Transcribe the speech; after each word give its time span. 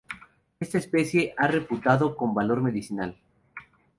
Esta 0.59 0.79
especie 0.79 1.35
ha 1.37 1.45
reputado 1.45 2.15
con 2.17 2.33
valor 2.33 2.59
medicinal. 2.63 3.15